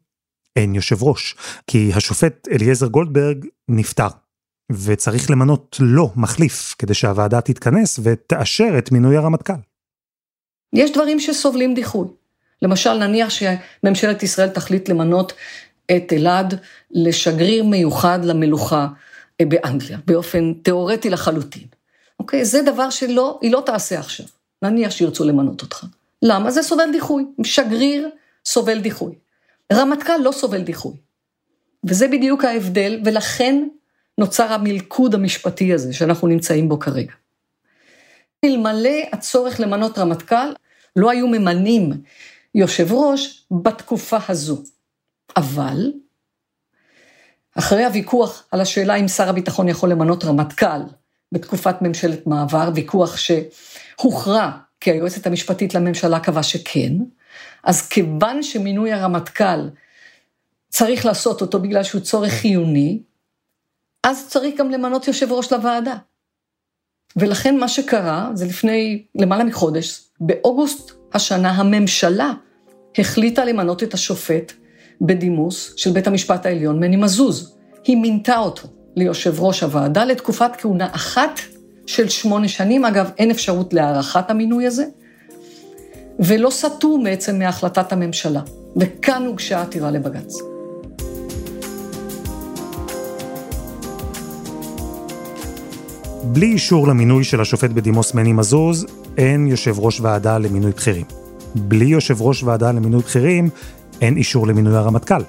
אין 0.55 0.75
יושב 0.75 1.03
ראש, 1.03 1.35
כי 1.67 1.91
השופט 1.95 2.47
אליעזר 2.51 2.87
גולדברג 2.87 3.45
נפטר. 3.69 4.07
וצריך 4.71 5.31
למנות 5.31 5.77
לו 5.79 6.11
מחליף, 6.15 6.75
כדי 6.79 6.93
שהוועדה 6.93 7.41
תתכנס 7.41 7.99
ותאשר 8.03 8.77
את 8.77 8.91
מינוי 8.91 9.17
הרמטכ"ל. 9.17 9.53
יש 10.73 10.91
דברים 10.91 11.19
שסובלים 11.19 11.73
דיחוי. 11.73 12.07
למשל, 12.61 12.93
נניח 12.93 13.29
שממשלת 13.29 14.23
ישראל 14.23 14.49
תחליט 14.49 14.89
למנות 14.89 15.33
את 15.95 16.13
אלעד 16.13 16.59
לשגריר 16.91 17.63
מיוחד 17.63 18.19
למלוכה 18.23 18.87
באנגליה, 19.41 19.97
באופן 20.07 20.53
תיאורטי 20.53 21.09
לחלוטין. 21.09 21.67
אוקיי? 22.19 22.45
זה 22.45 22.61
דבר 22.61 22.89
שלא, 22.89 23.39
היא 23.41 23.51
לא 23.51 23.63
תעשה 23.65 23.99
עכשיו. 23.99 24.25
נניח 24.63 24.91
שירצו 24.91 25.23
למנות 25.23 25.61
אותך. 25.61 25.85
למה? 26.21 26.51
זה 26.51 26.63
סובל 26.63 26.91
דיחוי. 26.91 27.25
שגריר 27.43 28.09
סובל 28.45 28.79
דיחוי. 28.79 29.15
רמטכ"ל 29.73 30.17
לא 30.17 30.31
סובל 30.31 30.61
דיחוי. 30.61 30.93
וזה 31.83 32.07
בדיוק 32.07 32.45
ההבדל, 32.45 33.01
ולכן 33.05 33.67
נוצר 34.17 34.53
המלכוד 34.53 35.15
המשפטי 35.15 35.73
הזה 35.73 35.93
שאנחנו 35.93 36.27
נמצאים 36.27 36.69
בו 36.69 36.79
כרגע. 36.79 37.13
אלמלא 38.45 38.99
הצורך 39.11 39.59
למנות 39.59 39.97
רמטכ"ל, 39.97 40.53
לא 40.95 41.11
היו 41.11 41.27
ממנים 41.27 41.91
יושב 42.55 42.93
ראש 42.93 43.45
בתקופה 43.51 44.17
הזו. 44.29 44.63
אבל, 45.37 45.91
אחרי 47.57 47.85
הוויכוח 47.85 48.45
על 48.51 48.61
השאלה 48.61 48.95
אם 48.95 49.07
שר 49.07 49.29
הביטחון 49.29 49.69
יכול 49.69 49.89
למנות 49.89 50.23
רמטכ"ל 50.23 50.81
בתקופת 51.33 51.81
ממשלת 51.81 52.27
מעבר, 52.27 52.69
ויכוח 52.75 53.17
שהוכרע 53.17 54.51
כי 54.79 54.91
היועצת 54.91 55.27
המשפטית 55.27 55.75
לממשלה 55.75 56.19
קבעה 56.19 56.43
שכן, 56.43 56.93
אז 57.63 57.87
כיוון 57.87 58.43
שמינוי 58.43 58.93
הרמטכ"ל 58.93 59.69
צריך 60.69 61.05
לעשות 61.05 61.41
אותו 61.41 61.59
בגלל 61.59 61.83
שהוא 61.83 62.01
צורך 62.01 62.31
חיוני, 62.31 62.99
אז 64.03 64.27
צריך 64.27 64.59
גם 64.59 64.71
למנות 64.71 65.07
יושב 65.07 65.31
ראש 65.31 65.53
לוועדה. 65.53 65.95
ולכן 67.15 67.57
מה 67.57 67.67
שקרה, 67.67 68.29
זה 68.33 68.45
לפני 68.45 69.03
למעלה 69.15 69.43
מחודש, 69.43 70.01
באוגוסט 70.19 70.91
השנה 71.13 71.51
הממשלה 71.51 72.33
החליטה 72.97 73.45
למנות 73.45 73.83
את 73.83 73.93
השופט 73.93 74.53
בדימוס 75.01 75.73
של 75.77 75.91
בית 75.91 76.07
המשפט 76.07 76.45
העליון, 76.45 76.79
מני 76.79 76.95
מזוז. 76.95 77.57
היא 77.83 77.97
מינתה 77.97 78.37
אותו 78.37 78.67
ליושב 78.95 79.39
ראש 79.39 79.63
הוועדה 79.63 80.05
לתקופת 80.05 80.51
כהונה 80.57 80.87
אחת 80.91 81.39
של 81.85 82.09
שמונה 82.09 82.47
שנים. 82.47 82.85
אגב, 82.85 83.09
אין 83.17 83.31
אפשרות 83.31 83.73
להארכת 83.73 84.29
המינוי 84.29 84.67
הזה, 84.67 84.85
ולא 86.19 86.49
סטו 86.49 87.03
בעצם 87.03 87.39
מהחלטת 87.39 87.93
הממשלה. 87.93 88.41
וכאן 88.75 89.25
הוגשה 89.25 89.61
עתירה 89.61 89.91
לבג"ץ. 89.91 90.33
בלי 96.23 96.45
אישור 96.45 96.87
למינוי 96.87 97.23
של 97.23 97.41
השופט 97.41 97.69
בדימוס 97.69 98.13
מני 98.13 98.33
מזוז, 98.33 98.85
אין 99.17 99.47
יושב 99.47 99.79
ראש 99.79 99.99
ועדה 100.01 100.37
למינוי 100.37 100.71
בכירים. 100.71 101.05
בלי 101.55 101.85
יושב 101.85 102.21
ראש 102.21 102.43
ועדה 102.43 102.71
למינוי 102.71 103.01
בכירים, 103.01 103.49
אין 104.01 104.17
אישור 104.17 104.47
למינוי 104.47 104.75
הרמטכ"ל. 104.75 105.21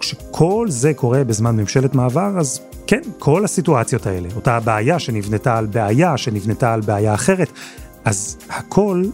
כשכל 0.00 0.66
זה 0.68 0.94
קורה 0.94 1.24
בזמן 1.24 1.56
ממשלת 1.56 1.94
מעבר, 1.94 2.38
אז 2.38 2.60
כן, 2.88 3.00
כל 3.18 3.44
הסיטואציות 3.44 4.06
האלה, 4.06 4.28
אותה 4.36 4.60
בעיה 4.60 4.98
שנבנתה 4.98 5.58
על 5.58 5.66
בעיה, 5.66 6.16
שנבנתה 6.16 6.74
על 6.74 6.80
בעיה 6.80 7.14
אחרת, 7.14 7.52
אז 8.04 8.38
הכל 8.50 9.04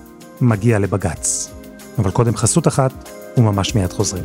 מגיע 0.40 0.78
לבג"ץ. 0.78 1.50
אבל 1.99 2.11
קודם 2.11 2.37
חסות 2.37 2.69
אחת, 2.69 3.11
וממש 3.37 3.75
מיד 3.75 3.93
חוזרים. 3.93 4.25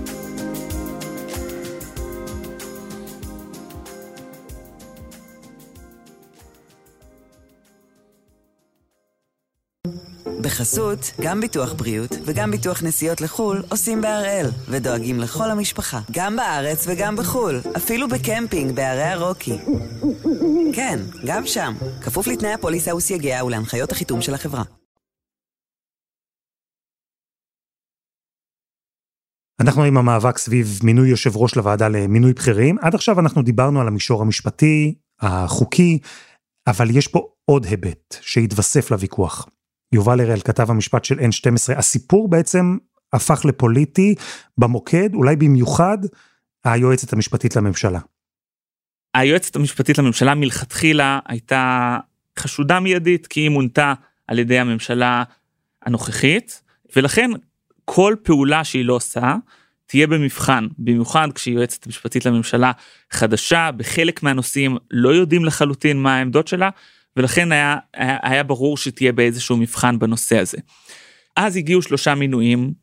בחסות, 10.42 11.12
גם 11.22 11.42
ביטוח 11.42 11.74
בריאות 11.74 12.12
וגם 12.26 12.52
ביטוח 12.52 12.84
נסיעות 12.84 13.22
לחו"ל 13.22 13.64
עושים 13.70 14.02
בהראל, 14.02 14.46
ודואגים 14.70 15.20
לכל 15.20 15.52
המשפחה, 15.52 16.00
גם 16.12 16.36
בארץ 16.36 16.86
וגם 16.88 17.16
בחו"ל, 17.16 17.62
אפילו 17.78 18.08
בקמפינג 18.08 18.76
בערי 18.76 19.04
הרוקי. 19.04 19.58
כן, 20.74 21.00
גם 21.26 21.46
שם, 21.46 21.74
כפוף 22.02 22.28
לתנאי 22.28 22.54
הפוליסה 22.54 22.96
וסייגיה 22.96 23.46
ולהנחיות 23.46 23.92
החיתום 23.92 24.22
של 24.22 24.34
החברה. 24.34 24.64
אנחנו 29.60 29.84
עם 29.84 29.98
המאבק 29.98 30.38
סביב 30.38 30.80
מינוי 30.84 31.10
יושב 31.10 31.38
ראש 31.38 31.56
לוועדה 31.56 31.88
למינוי 31.88 32.34
בכירים. 32.34 32.78
עד 32.82 32.96
עכשיו 32.96 33.20
אנחנו 33.20 33.42
דיברנו 33.42 33.82
על 33.82 33.88
המישור 33.88 34.22
המשפטי, 34.22 34.96
החוקי, 35.20 36.00
אבל 36.68 36.98
יש 36.98 37.08
פה 37.08 37.28
עוד 37.46 37.66
היבט 37.66 38.16
שהתווסף 38.22 38.92
לוויכוח. 38.92 39.48
יובל 39.92 40.20
הראל, 40.20 40.40
כתב 40.40 40.72
המשפט 40.72 41.06
של 41.06 41.20
N12, 41.20 41.78
הסיפור 41.78 42.30
בעצם 42.30 42.78
הפך 43.14 43.46
לפוליטי 43.46 44.16
במוקד, 44.58 45.14
אולי 45.14 45.36
במיוחד 45.36 45.98
היועצת 46.64 47.14
המשפטית 47.14 47.56
לממשלה. 47.56 48.00
היועצת 49.14 49.56
המשפטית 49.56 49.98
לממשלה 49.98 50.36
מלכתחילה 50.36 51.20
הייתה 51.28 51.98
חשודה 52.40 52.80
מיידית 52.80 53.28
כי 53.28 53.40
היא 53.40 53.50
מונתה 53.50 53.94
על 54.28 54.40
ידי 54.40 54.60
הממשלה 54.60 55.24
הנוכחית, 55.86 56.62
ולכן 56.96 57.32
כל 57.86 58.16
פעולה 58.24 58.64
שהיא 58.64 58.86
לא 58.86 58.94
עושה 58.94 59.36
תהיה 59.86 60.08
במבחן, 60.08 60.68
במיוחד 60.78 61.28
כשהיא 61.36 61.56
יועצת 61.56 61.88
משפטית 61.88 62.26
לממשלה 62.26 62.72
חדשה, 63.12 63.70
בחלק 63.72 64.24
מהנושאים 64.24 64.78
לא 64.92 65.10
יודעים 65.10 65.46
לחלוטין 65.46 65.98
מה 65.98 66.16
העמדות 66.16 66.48
שלה, 66.48 66.70
ולכן 67.18 67.52
היה, 67.52 67.78
היה, 67.94 68.18
היה 68.22 68.44
ברור 68.44 68.78
שתהיה 68.78 69.12
באיזשהו 69.12 69.58
מבחן 69.58 70.00
בנושא 70.00 70.38
הזה. 70.38 70.58
אז 71.36 71.56
הגיעו 71.56 71.82
שלושה 71.82 72.16
מינויים, 72.16 72.74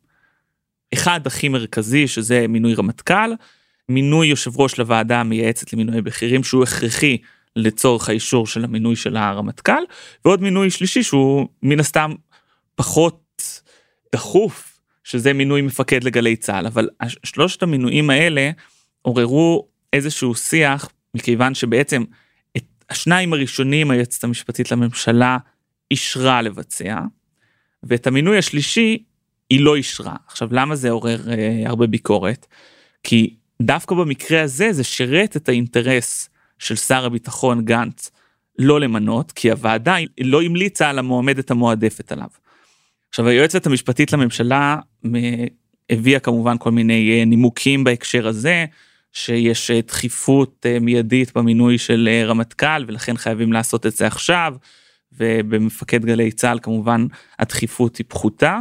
אחד 0.93 1.27
הכי 1.27 1.49
מרכזי 1.49 2.07
שזה 2.07 2.45
מינוי 2.47 2.73
רמטכ"ל, 2.73 3.33
מינוי 3.89 4.27
יושב 4.27 4.59
ראש 4.59 4.79
לוועדה 4.79 5.19
המייעצת 5.19 5.73
למינוי 5.73 6.01
בכירים 6.01 6.43
שהוא 6.43 6.63
הכרחי 6.63 7.17
לצורך 7.55 8.09
האישור 8.09 8.47
של 8.47 8.63
המינוי 8.63 8.95
של 8.95 9.17
הרמטכ"ל, 9.17 9.83
ועוד 10.25 10.41
מינוי 10.41 10.69
שלישי 10.69 11.03
שהוא 11.03 11.47
מן 11.63 11.79
הסתם 11.79 12.11
פחות 12.75 13.23
דחוף, 14.15 14.79
שזה 15.03 15.33
מינוי 15.33 15.61
מפקד 15.61 16.03
לגלי 16.03 16.35
צה"ל, 16.35 16.67
אבל 16.67 16.89
שלושת 17.23 17.63
המינויים 17.63 18.09
האלה 18.09 18.51
עוררו 19.01 19.67
איזשהו 19.93 20.35
שיח, 20.35 20.89
מכיוון 21.15 21.53
שבעצם 21.53 22.03
השניים 22.89 23.33
הראשונים 23.33 23.91
היועצת 23.91 24.23
המשפטית 24.23 24.71
לממשלה 24.71 25.37
אישרה 25.91 26.41
לבצע, 26.41 27.01
ואת 27.83 28.07
המינוי 28.07 28.37
השלישי 28.37 29.03
היא 29.49 29.61
לא 29.61 29.75
אישרה. 29.75 30.15
עכשיו 30.27 30.47
למה 30.51 30.75
זה 30.75 30.89
עורר 30.89 31.31
אה, 31.31 31.63
הרבה 31.65 31.87
ביקורת? 31.87 32.47
כי 33.03 33.35
דווקא 33.61 33.95
במקרה 33.95 34.41
הזה 34.41 34.73
זה 34.73 34.83
שירת 34.83 35.37
את 35.37 35.49
האינטרס 35.49 36.29
של 36.59 36.75
שר 36.75 37.05
הביטחון 37.05 37.65
גנץ 37.65 38.11
לא 38.59 38.79
למנות, 38.79 39.31
כי 39.31 39.51
הוועדה 39.51 39.95
לא 40.21 40.41
המליצה 40.41 40.89
על 40.89 40.99
המועמדת 40.99 41.51
המועדפת 41.51 42.11
עליו. 42.11 42.27
עכשיו 43.09 43.27
היועצת 43.27 43.65
המשפטית 43.65 44.13
לממשלה 44.13 44.77
הביאה 45.89 46.19
כמובן 46.19 46.57
כל 46.57 46.71
מיני 46.71 47.19
אה, 47.19 47.25
נימוקים 47.25 47.83
בהקשר 47.83 48.27
הזה, 48.27 48.65
שיש 49.17 49.71
אה, 49.71 49.79
דחיפות 49.87 50.65
אה, 50.65 50.79
מיידית 50.79 51.37
במינוי 51.37 51.77
של 51.77 52.09
אה, 52.11 52.25
רמטכ"ל 52.25 52.85
ולכן 52.87 53.17
חייבים 53.17 53.53
לעשות 53.53 53.85
את 53.85 53.95
זה 53.95 54.07
עכשיו. 54.07 54.55
ובמפקד 55.19 56.05
גלי 56.05 56.31
צה"ל 56.31 56.59
כמובן 56.61 57.07
הדחיפות 57.39 57.97
היא 57.97 58.05
פחותה. 58.07 58.59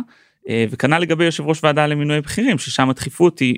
וכנ"ל 0.71 0.99
לגבי 0.99 1.25
יושב 1.25 1.47
ראש 1.47 1.65
ועדה 1.65 1.87
למינוי 1.87 2.21
בכירים 2.21 2.59
ששם 2.59 2.91
הדחיפות 2.91 3.39
היא 3.39 3.57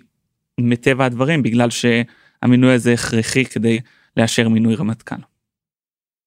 מטבע 0.61 1.05
הדברים 1.05 1.43
בגלל 1.43 1.69
שהמינוי 1.71 2.75
הזה 2.75 2.93
הכרחי 2.93 3.45
כדי 3.45 3.79
לאשר 4.17 4.49
מינוי 4.49 4.75
רמטכ"ל. 4.75 5.23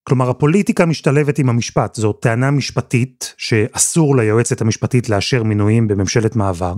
כלומר 0.04 0.30
הפוליטיקה 0.30 0.86
משתלבת 0.86 1.40
עם 1.40 1.50
המשפט, 1.50 1.96
זו 1.96 2.14
טענה 2.14 2.52
משפטית 2.52 3.34
שאסור 3.38 4.18
ליועצת 4.18 4.62
המשפטית 4.62 5.10
לאשר 5.10 5.44
מינויים 5.44 5.88
בממשלת 5.88 6.36
מעבר, 6.36 6.74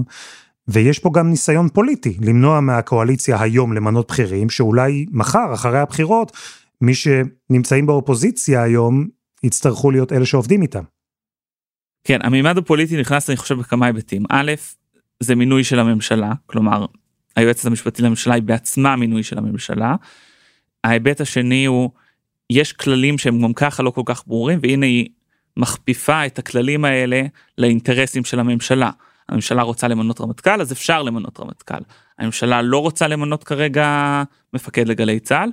ויש 0.68 1.00
פה 1.00 1.10
גם 1.14 1.30
ניסיון 1.30 1.70
פוליטי, 1.70 2.18
למנוע 2.22 2.60
מהקואליציה 2.60 3.42
היום 3.42 3.74
למנות 3.74 4.08
בכירים, 4.12 4.50
שאולי 4.50 5.06
מחר, 5.12 5.54
אחרי 5.54 5.80
הבחירות, 5.80 6.38
מי 6.82 6.94
שנמצאים 6.96 7.86
באופוזיציה 7.86 8.64
היום, 8.64 9.08
יצטרכו 9.44 9.92
להיות 9.92 10.12
אלה 10.12 10.26
שעובדים 10.26 10.62
איתם. 10.62 10.84
כן, 12.04 12.20
המימד 12.24 12.58
הפוליטי 12.58 13.00
נכנס, 13.00 13.30
אני 13.30 13.38
חושב, 13.38 13.56
בכמה 13.56 13.86
היבטים. 13.86 14.24
א', 14.30 14.52
זה 15.20 15.36
מינוי 15.36 15.64
של 15.64 15.80
הממשלה, 15.80 16.34
כלומר, 16.46 16.86
היועצת 17.36 17.66
המשפטית 17.66 18.00
לממשלה 18.00 18.34
היא 18.34 18.44
בעצמה 18.44 18.96
מינוי 18.96 19.24
של 19.24 19.38
הממשלה. 19.38 19.96
ההיבט 20.84 21.22
השני 21.22 21.66
הוא, 21.66 21.90
יש 22.50 22.74
כללים 22.74 23.18
שהם 23.18 23.42
גם 23.42 23.54
ככה 23.54 23.84
לא 23.84 23.90
כל 23.90 24.02
כך 24.06 24.24
ברורים, 24.28 24.60
והנה 24.62 24.86
היא 24.86 25.10
מכפיפה 25.58 26.26
את 26.26 26.40
הכללים 26.40 26.86
האלה 26.86 27.22
לאינטרסים 27.58 28.24
של 28.26 28.40
הממשלה. 28.40 28.90
הממשלה 29.30 29.62
רוצה 29.62 29.88
למנות 29.88 30.22
רמטכ"ל 30.22 30.62
אז 30.62 30.72
אפשר 30.72 31.04
למנות 31.04 31.40
רמטכ"ל. 31.40 31.84
הממשלה 32.20 32.62
לא 32.62 32.78
רוצה 32.78 33.08
למנות 33.08 33.44
כרגע 33.44 34.24
מפקד 34.54 34.88
לגלי 34.88 35.20
צה"ל. 35.20 35.50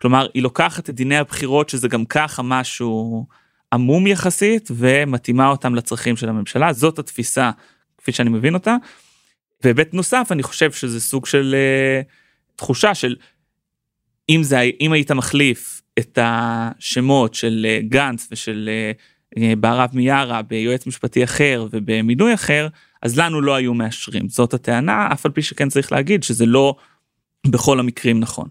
כלומר 0.00 0.26
היא 0.34 0.42
לוקחת 0.42 0.90
את 0.90 0.94
דיני 0.94 1.16
הבחירות 1.16 1.68
שזה 1.68 1.88
גם 1.88 2.04
ככה 2.04 2.42
משהו 2.42 3.26
עמום 3.72 4.06
יחסית 4.06 4.68
ומתאימה 4.76 5.48
אותם 5.48 5.74
לצרכים 5.74 6.16
של 6.16 6.28
הממשלה 6.28 6.72
זאת 6.72 6.98
התפיסה 6.98 7.50
כפי 7.98 8.12
שאני 8.12 8.30
מבין 8.30 8.54
אותה. 8.54 8.76
והיבט 9.64 9.94
נוסף 9.94 10.28
אני 10.30 10.42
חושב 10.42 10.72
שזה 10.72 11.00
סוג 11.00 11.26
של 11.26 11.54
uh, 11.54 12.56
תחושה 12.56 12.94
של 12.94 13.16
אם 14.28 14.42
זה 14.42 14.60
אם 14.80 14.92
היית 14.92 15.10
מחליף 15.10 15.82
את 15.98 16.18
השמות 16.22 17.34
של 17.34 17.66
uh, 17.66 17.88
גנץ 17.88 18.28
ושל 18.30 18.70
uh, 19.38 19.42
בהרב 19.58 19.90
מיארה 19.92 20.42
ביועץ 20.42 20.86
משפטי 20.86 21.24
אחר 21.24 21.66
ובמינוי 21.70 22.34
אחר 22.34 22.68
אז 23.04 23.18
לנו 23.18 23.40
לא 23.40 23.54
היו 23.54 23.74
מאשרים. 23.74 24.28
זאת 24.28 24.54
הטענה, 24.54 25.08
אף 25.12 25.26
על 25.26 25.32
פי 25.32 25.42
שכן 25.42 25.68
צריך 25.68 25.92
להגיד 25.92 26.22
שזה 26.22 26.46
לא 26.46 26.76
בכל 27.46 27.80
המקרים 27.80 28.20
נכון. 28.20 28.48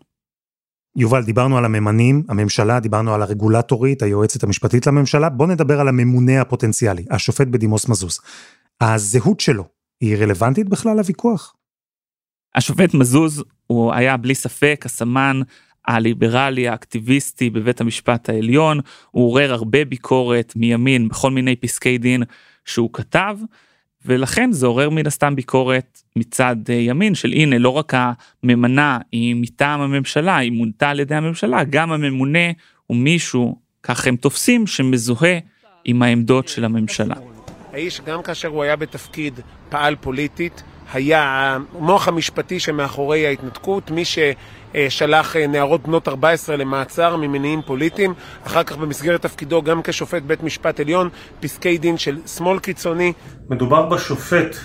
יובל, 0.95 1.23
דיברנו 1.23 1.57
על 1.57 1.65
הממנים, 1.65 2.23
הממשלה, 2.29 2.79
דיברנו 2.79 3.13
על 3.13 3.21
הרגולטורית, 3.21 4.01
היועצת 4.01 4.43
המשפטית 4.43 4.87
לממשלה, 4.87 5.29
בוא 5.29 5.47
נדבר 5.47 5.79
על 5.79 5.87
הממונה 5.87 6.41
הפוטנציאלי, 6.41 7.05
השופט 7.09 7.47
בדימוס 7.47 7.89
מזוז. 7.89 8.19
הזהות 8.81 9.39
שלו, 9.39 9.63
היא 10.01 10.17
רלוונטית 10.17 10.69
בכלל 10.69 10.97
לוויכוח? 10.97 11.55
השופט 12.55 12.93
מזוז 12.93 13.43
הוא 13.67 13.93
היה 13.93 14.17
בלי 14.17 14.35
ספק 14.35 14.81
הסמן 14.85 15.41
הליברלי 15.87 16.67
האקטיביסטי 16.67 17.49
בבית 17.49 17.81
המשפט 17.81 18.29
העליון, 18.29 18.79
הוא 19.11 19.25
עורר 19.27 19.53
הרבה 19.53 19.85
ביקורת 19.85 20.53
מימין 20.55 21.07
בכל 21.07 21.31
מיני 21.31 21.55
פסקי 21.55 21.97
דין 21.97 22.23
שהוא 22.65 22.89
כתב. 22.93 23.37
ולכן 24.05 24.51
זה 24.51 24.65
עורר 24.65 24.89
מן 24.89 25.07
הסתם 25.07 25.35
ביקורת 25.35 26.01
מצד 26.15 26.55
אה, 26.69 26.75
ימין 26.75 27.15
של 27.15 27.31
הנה 27.31 27.57
לא 27.57 27.69
רק 27.69 27.93
הממנה 28.43 28.97
היא 29.11 29.35
מטעם 29.35 29.81
הממשלה 29.81 30.37
היא 30.37 30.51
מונתה 30.51 30.89
על 30.89 30.99
ידי 30.99 31.15
הממשלה 31.15 31.63
גם 31.63 31.91
הממונה 31.91 32.51
הוא 32.87 32.97
מישהו 32.97 33.57
כך 33.83 34.07
הם 34.07 34.15
תופסים 34.15 34.67
שמזוהה 34.67 35.37
עם 35.85 36.03
העמדות 36.03 36.47
של 36.47 36.65
הממשלה. 36.65 37.15
האיש 37.73 38.01
גם 38.01 38.23
כאשר 38.23 38.47
הוא 38.47 38.63
היה 38.63 38.75
בתפקיד 38.75 39.39
פעל 39.69 39.95
פוליטית 39.95 40.63
היה 40.93 41.57
המוח 41.75 42.07
המשפטי 42.07 42.59
שמאחורי 42.59 43.27
ההתנתקות 43.27 43.91
מי 43.91 44.05
ש... 44.05 44.19
שלח 44.89 45.35
אה, 45.35 45.47
נערות 45.47 45.87
בנות 45.87 46.07
14 46.07 46.55
למעצר 46.55 47.15
ממניעים 47.15 47.61
פוליטיים, 47.61 48.13
אחר 48.47 48.63
כך 48.63 48.77
במסגרת 48.77 49.21
תפקידו 49.21 49.61
גם 49.61 49.81
כשופט 49.83 50.21
בית 50.21 50.43
משפט 50.43 50.79
עליון, 50.79 51.09
פסקי 51.39 51.77
דין 51.77 51.97
של 51.97 52.17
שמאל 52.25 52.59
קיצוני. 52.59 53.13
מדובר 53.49 53.85
בשופט 53.85 54.55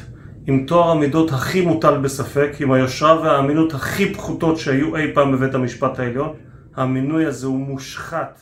עם 0.47 0.65
תואר 0.67 0.91
המידות 0.91 1.33
הכי 1.33 1.61
מוטל 1.61 1.99
בספק, 1.99 2.51
עם 2.61 2.73
היושרה 2.73 3.21
והאמינות 3.21 3.75
הכי 3.75 4.15
פחותות 4.15 4.59
שהיו 4.59 4.97
אי 4.97 5.15
פעם 5.15 5.33
בבית 5.33 5.55
המשפט 5.55 5.99
העליון. 5.99 6.35
המינוי 6.77 7.27
הזה 7.27 7.47
הוא 7.47 7.59
מושחת. 7.59 8.41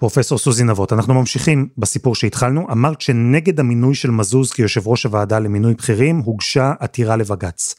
פרופסור 0.00 0.38
סוזי 0.38 0.64
נבות, 0.64 0.92
אנחנו 0.92 1.14
ממשיכים 1.14 1.68
בסיפור 1.78 2.14
שהתחלנו. 2.14 2.66
אמרת 2.72 3.00
שנגד 3.00 3.60
המינוי 3.60 3.94
של 3.94 4.10
מזוז 4.10 4.52
כיושב 4.52 4.88
ראש 4.88 5.04
הוועדה 5.04 5.38
למינוי 5.38 5.74
בכירים 5.74 6.18
הוגשה 6.18 6.72
עתירה 6.80 7.16
לבג"ץ. 7.16 7.74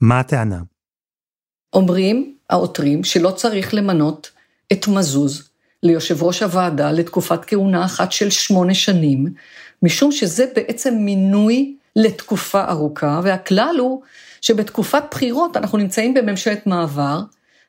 מה 0.00 0.20
הטענה? 0.20 0.60
אומרים, 1.72 2.34
העותרים 2.50 3.04
שלא 3.04 3.30
צריך 3.30 3.74
למנות 3.74 4.30
את 4.72 4.88
מזוז 4.88 5.50
ליושב 5.82 6.22
ראש 6.22 6.42
הוועדה 6.42 6.92
לתקופת 6.92 7.44
כהונה 7.44 7.84
אחת 7.84 8.12
של 8.12 8.30
שמונה 8.30 8.74
שנים, 8.74 9.26
משום 9.82 10.12
שזה 10.12 10.44
בעצם 10.54 10.94
מינוי 10.94 11.76
לתקופה 11.96 12.64
ארוכה, 12.64 13.20
והכלל 13.24 13.76
הוא 13.78 14.02
שבתקופת 14.40 15.02
בחירות 15.10 15.56
אנחנו 15.56 15.78
נמצאים 15.78 16.14
בממשלת 16.14 16.66
מעבר, 16.66 17.20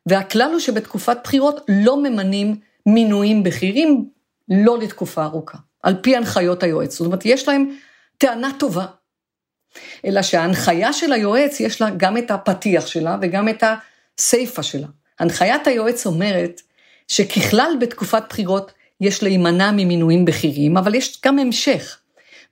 והכלל 0.06 0.50
הוא 0.52 0.60
שבתקופת 0.60 1.18
בחירות 1.24 1.62
לא 1.68 2.04
ממנים 2.04 2.56
מינויים 2.86 3.44
בכירים 3.44 4.10
לא 4.50 4.78
לתקופה 4.78 5.24
ארוכה, 5.24 5.58
על 5.84 5.96
פי 6.02 6.16
הנחיות 6.16 6.64
היועץ. 6.64 6.92
זאת 6.92 7.06
אומרת, 7.06 7.26
יש 7.26 7.48
להם 7.48 7.78
טענה 8.18 8.50
טובה. 8.60 8.86
אלא 10.06 10.22
שההנחיה 10.22 10.94
של 10.94 11.14
היועץ, 11.14 11.60
יש 11.60 11.82
לה 11.82 11.90
גם 11.90 12.18
את 12.18 12.32
הפתיח 12.32 12.88
שלה 12.88 13.18
וגם 13.22 13.50
את 13.50 13.64
הסיפה 14.18 14.64
שלה. 14.64 14.88
הנחיית 15.20 15.68
היועץ 15.68 16.06
אומרת 16.06 16.62
שככלל 17.08 17.72
בתקופת 17.80 18.24
בחירות 18.30 18.72
יש 19.02 19.24
להימנע 19.24 19.72
ממינויים 19.72 20.26
בכירים, 20.26 20.78
אבל 20.78 20.96
יש 20.96 21.22
גם 21.26 21.40
המשך. 21.40 22.00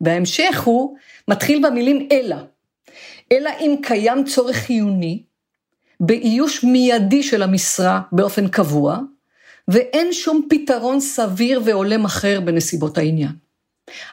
וההמשך 0.02 0.62
הוא, 0.64 0.98
מתחיל 1.28 1.68
במילים 1.68 2.08
אלא. 2.12 2.36
אלא 3.32 3.50
אם 3.60 3.76
קיים 3.82 4.24
צורך 4.24 4.56
חיוני 4.56 5.24
באיוש 6.00 6.64
מיידי 6.64 7.24
של 7.24 7.44
המשרה 7.44 8.02
באופן 8.12 8.48
קבוע, 8.48 9.00
ואין 9.70 10.14
שום 10.14 10.48
פתרון 10.50 11.00
סביר 11.00 11.62
והולם 11.66 12.06
אחר 12.06 12.42
בנסיבות 12.42 12.98
העניין. 12.98 13.32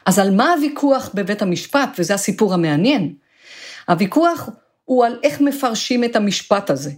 אז 0.05 0.19
על 0.19 0.35
מה 0.35 0.53
הוויכוח 0.53 1.09
בבית 1.13 1.41
המשפט, 1.41 1.89
וזה 1.99 2.13
הסיפור 2.13 2.53
המעניין? 2.53 3.13
הוויכוח 3.87 4.49
הוא 4.85 5.05
על 5.05 5.19
איך 5.23 5.41
מפרשים 5.41 6.03
את 6.03 6.15
המשפט 6.15 6.69
הזה. 6.69 6.91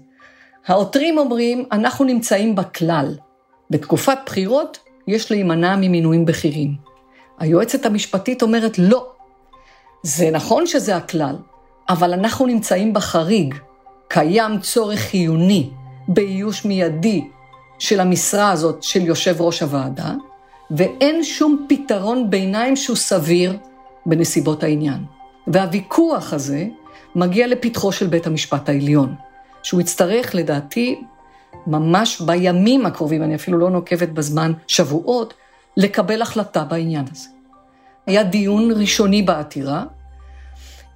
העותרים 0.67 1.17
אומרים, 1.17 1.65
אנחנו 1.71 2.05
נמצאים 2.05 2.55
בכלל. 2.55 3.15
בתקופת 3.69 4.17
בחירות 4.25 4.79
יש 5.07 5.31
להימנע 5.31 5.75
ממינויים 5.75 6.25
בכירים. 6.25 6.75
היועצת 7.39 7.85
המשפטית 7.85 8.41
אומרת, 8.41 8.79
לא. 8.79 9.11
זה 10.03 10.31
נכון 10.31 10.67
שזה 10.67 10.95
הכלל, 10.95 11.35
אבל 11.89 12.13
אנחנו 12.13 12.45
נמצאים 12.45 12.93
בחריג. 12.93 13.55
קיים 14.07 14.59
צורך 14.59 14.99
חיוני 14.99 15.69
באיוש 16.07 16.65
מיידי 16.65 17.21
של 17.79 17.99
המשרה 17.99 18.51
הזאת 18.51 18.83
של 18.83 19.01
יושב 19.01 19.35
ראש 19.41 19.61
הוועדה, 19.61 20.13
ואין 20.71 21.23
שום 21.23 21.65
פתרון 21.69 22.29
ביניים 22.29 22.75
שהוא 22.75 22.97
סביר 22.97 23.57
בנסיבות 24.05 24.63
העניין. 24.63 25.03
והוויכוח 25.47 26.33
הזה 26.33 26.67
מגיע 27.15 27.47
לפתחו 27.47 27.91
של 27.91 28.07
בית 28.07 28.27
המשפט 28.27 28.69
העליון, 28.69 29.15
שהוא 29.63 29.81
יצטרך 29.81 30.35
לדעתי 30.35 31.01
ממש 31.67 32.21
בימים 32.21 32.85
הקרובים, 32.85 33.23
אני 33.23 33.35
אפילו 33.35 33.57
לא 33.57 33.69
נוקבת 33.69 34.09
בזמן, 34.09 34.51
שבועות, 34.67 35.33
לקבל 35.77 36.21
החלטה 36.21 36.63
בעניין 36.63 37.05
הזה. 37.11 37.29
היה 38.05 38.23
דיון 38.23 38.71
ראשוני 38.71 39.21
בעתירה, 39.21 39.83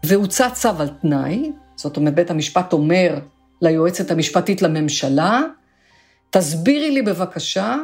והוצא 0.03 0.49
צו 0.49 0.69
על 0.79 0.87
תנאי, 0.87 1.51
זאת 1.75 1.97
אומרת, 1.97 2.15
בית 2.15 2.31
המשפט 2.31 2.73
אומר 2.73 3.19
ליועצת 3.61 4.11
המשפטית 4.11 4.61
לממשלה, 4.61 5.41
תסבירי 6.33 6.91
לי 6.91 7.01
בבקשה, 7.01 7.77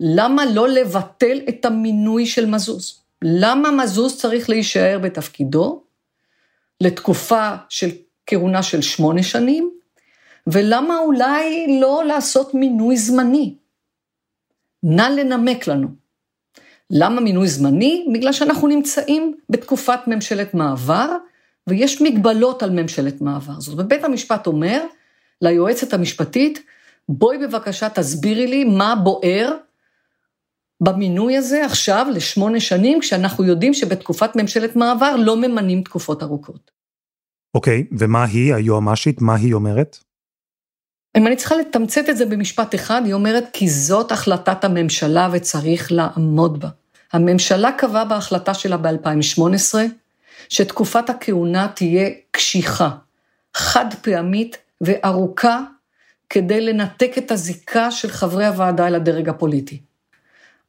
למה 0.00 0.44
לא 0.44 0.68
לבטל 0.68 1.40
את 1.48 1.64
המינוי 1.64 2.26
של 2.26 2.46
מזוז? 2.46 3.00
למה 3.22 3.70
מזוז 3.70 4.18
צריך 4.18 4.50
להישאר 4.50 4.98
בתפקידו 5.02 5.82
לתקופה 6.80 7.54
של 7.68 7.88
כהונה 8.26 8.62
של 8.62 8.82
שמונה 8.82 9.22
שנים, 9.22 9.70
ולמה 10.46 10.98
אולי 10.98 11.78
לא 11.80 12.02
לעשות 12.06 12.54
מינוי 12.54 12.96
זמני? 12.96 13.54
נא 14.82 15.02
לנמק 15.02 15.66
לנו. 15.66 15.88
למה 16.90 17.20
מינוי 17.20 17.48
זמני? 17.48 18.06
בגלל 18.14 18.32
שאנחנו 18.32 18.68
נמצאים 18.68 19.36
בתקופת 19.50 20.00
ממשלת 20.06 20.54
מעבר, 20.54 21.16
ויש 21.66 22.02
מגבלות 22.02 22.62
על 22.62 22.70
ממשלת 22.70 23.20
מעבר. 23.20 23.60
זאת 23.60 23.72
אומרת, 23.72 23.88
בית 23.88 24.04
המשפט 24.04 24.46
אומר 24.46 24.84
ליועצת 25.42 25.92
המשפטית, 25.92 26.62
בואי 27.08 27.38
בבקשה 27.38 27.88
תסבירי 27.88 28.46
לי 28.46 28.64
מה 28.64 28.94
בוער 28.94 29.54
במינוי 30.80 31.36
הזה 31.36 31.64
עכשיו 31.64 32.06
לשמונה 32.14 32.60
שנים, 32.60 33.00
כשאנחנו 33.00 33.44
יודעים 33.44 33.74
שבתקופת 33.74 34.36
ממשלת 34.36 34.76
מעבר 34.76 35.16
לא 35.16 35.36
ממנים 35.36 35.82
תקופות 35.82 36.22
ארוכות. 36.22 36.70
אוקיי, 37.54 37.84
okay, 37.90 37.94
ומה 37.98 38.24
היא, 38.24 38.54
היועמ"שית, 38.54 39.20
מה 39.20 39.34
היא 39.34 39.54
אומרת? 39.54 39.98
אם 41.16 41.26
אני 41.26 41.36
צריכה 41.36 41.56
לתמצת 41.56 42.08
את 42.08 42.16
זה 42.16 42.26
במשפט 42.26 42.74
אחד, 42.74 43.02
היא 43.04 43.14
אומרת 43.14 43.44
כי 43.52 43.68
זאת 43.68 44.12
החלטת 44.12 44.64
הממשלה 44.64 45.28
וצריך 45.32 45.92
לעמוד 45.92 46.60
בה. 46.60 46.68
הממשלה 47.12 47.72
קבעה 47.72 48.04
בהחלטה 48.04 48.54
שלה 48.54 48.76
ב-2018, 48.76 49.74
שתקופת 50.48 51.10
הכהונה 51.10 51.68
תהיה 51.74 52.10
קשיחה, 52.30 52.90
חד 53.54 53.86
פעמית 54.02 54.56
וארוכה, 54.80 55.60
כדי 56.30 56.60
לנתק 56.60 57.18
את 57.18 57.30
הזיקה 57.30 57.90
של 57.90 58.08
חברי 58.08 58.46
הוועדה 58.46 58.86
אל 58.86 58.94
הדרג 58.94 59.28
הפוליטי. 59.28 59.82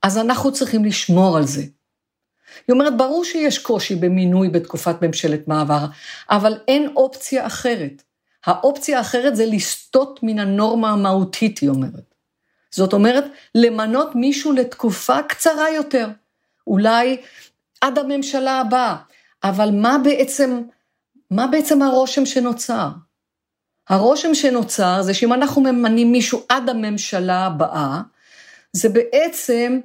אז 0.04 0.18
אנחנו 0.18 0.54
צריכים 0.54 0.86
לשמור 0.86 1.38
על 1.38 1.44
זה. 1.44 1.62
היא 1.62 2.74
אומרת, 2.74 2.98
ברור 2.98 3.26
שיש 3.26 3.58
קושי 3.60 3.96
במינוי 3.96 4.50
בתקופת 4.50 5.02
ממשלת 5.02 5.48
מעבר, 5.48 5.86
אבל 6.30 6.58
אין 6.68 6.92
אופציה 6.96 7.48
אחרת. 7.48 8.04
האופציה 8.46 8.98
האחרת 8.98 9.36
זה 9.36 9.46
לסטות 9.46 10.20
מן 10.24 10.40
הנורמה 10.40 10.90
המהותית, 10.90 11.60
היא 11.60 11.70
אומרת. 11.70 12.16
זאת 12.72 12.94
אומרת, 12.94 13.24
למנות 13.56 14.16
מישהו 14.16 14.52
לתקופה 14.52 15.24
קצרה 15.24 15.70
יותר. 15.70 16.08
אולי 16.68 17.18
עד 17.82 17.98
הממשלה 17.98 18.60
הבאה, 18.60 18.96
אבל 19.44 19.70
מה 19.74 19.98
בעצם, 20.04 20.62
מה 21.32 21.48
בעצם 21.48 21.82
הרושם 21.82 22.26
שנוצר? 22.26 22.90
הרושם 23.90 24.36
שנוצר 24.36 25.02
זה 25.02 25.14
שאם 25.14 25.34
אנחנו 25.34 25.62
ממנים 25.62 26.12
מישהו 26.12 26.42
עד 26.50 26.70
הממשלה 26.70 27.46
הבאה, 27.46 28.02
זה 28.74 28.90
בעצם 28.90 29.80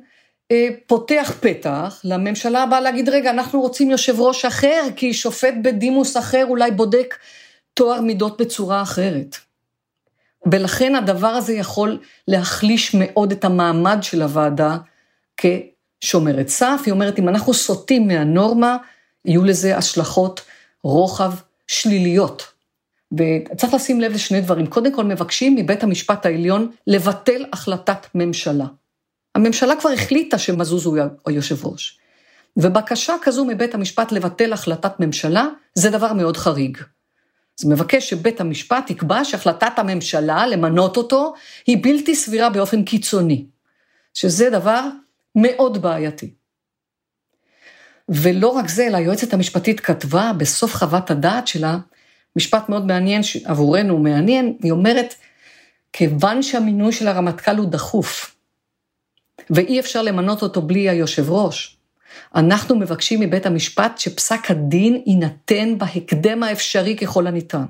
אה, 0.50 0.68
פותח 0.86 1.32
פתח 1.40 2.00
לממשלה 2.04 2.62
הבאה 2.62 2.80
להגיד, 2.80 3.08
רגע, 3.08 3.30
אנחנו 3.30 3.60
רוצים 3.60 3.90
יושב 3.90 4.20
ראש 4.20 4.44
אחר, 4.44 4.82
כי 4.96 5.14
שופט 5.14 5.54
בדימוס 5.62 6.16
אחר 6.16 6.44
אולי 6.48 6.70
בודק 6.70 7.14
טוהר 7.74 8.00
מידות 8.00 8.40
בצורה 8.40 8.82
אחרת. 8.82 9.36
ולכן 10.52 10.94
הדבר 10.94 11.26
הזה 11.26 11.52
יכול 11.52 11.98
להחליש 12.28 12.94
מאוד 12.94 13.32
את 13.32 13.44
המעמד 13.44 13.98
של 14.02 14.22
הוועדה 14.22 14.76
כשומרת 15.36 16.48
סף. 16.48 16.82
היא 16.86 16.92
אומרת, 16.92 17.18
אם 17.18 17.28
אנחנו 17.28 17.54
סוטים 17.54 18.08
מהנורמה, 18.08 18.76
יהיו 19.24 19.44
לזה 19.44 19.76
השלכות 19.76 20.40
רוחב 20.82 21.32
שליליות. 21.66 22.53
וצריך 23.18 23.74
לשים 23.74 24.00
לב 24.00 24.12
לשני 24.12 24.40
דברים. 24.40 24.66
קודם 24.66 24.92
כל, 24.92 25.04
מבקשים 25.04 25.54
מבית 25.56 25.82
המשפט 25.82 26.26
העליון 26.26 26.70
לבטל 26.86 27.44
החלטת 27.52 28.06
ממשלה. 28.14 28.66
הממשלה 29.34 29.76
כבר 29.80 29.90
החליטה 29.90 30.38
שמזוז 30.38 30.86
הוא 30.86 30.98
היושב 31.26 31.66
ראש. 31.66 31.98
ובקשה 32.56 33.14
כזו 33.22 33.44
מבית 33.44 33.74
המשפט 33.74 34.12
לבטל 34.12 34.52
החלטת 34.52 35.00
ממשלה, 35.00 35.46
זה 35.74 35.90
דבר 35.90 36.12
מאוד 36.12 36.36
חריג. 36.36 36.78
אז 37.60 37.66
מבקש 37.66 38.10
שבית 38.10 38.40
המשפט 38.40 38.90
יקבע 38.90 39.24
שהחלטת 39.24 39.78
הממשלה 39.78 40.46
למנות 40.46 40.96
אותו 40.96 41.34
היא 41.66 41.78
בלתי 41.82 42.14
סבירה 42.14 42.50
באופן 42.50 42.84
קיצוני, 42.84 43.46
שזה 44.14 44.50
דבר 44.50 44.88
מאוד 45.34 45.82
בעייתי. 45.82 46.30
ולא 48.08 48.48
רק 48.48 48.68
זה, 48.68 48.86
אלא 48.86 48.96
היועצת 48.96 49.34
המשפטית 49.34 49.80
כתבה 49.80 50.32
בסוף 50.38 50.74
חוות 50.74 51.10
הדעת 51.10 51.46
שלה, 51.46 51.78
משפט 52.36 52.68
מאוד 52.68 52.86
מעניין, 52.86 53.22
עבורנו 53.44 53.98
מעניין, 53.98 54.56
היא 54.62 54.72
אומרת, 54.72 55.14
כיוון 55.92 56.42
שהמינוי 56.42 56.92
של 56.92 57.08
הרמטכ"ל 57.08 57.56
הוא 57.56 57.66
דחוף, 57.66 58.36
ואי 59.50 59.80
אפשר 59.80 60.02
למנות 60.02 60.42
אותו 60.42 60.62
בלי 60.62 60.88
היושב 60.88 61.30
ראש, 61.30 61.76
אנחנו 62.34 62.76
מבקשים 62.76 63.20
מבית 63.20 63.46
המשפט 63.46 63.98
שפסק 63.98 64.50
הדין 64.50 65.02
יינתן 65.06 65.78
בהקדם 65.78 66.42
האפשרי 66.42 66.96
ככל 66.96 67.26
הניתן. 67.26 67.64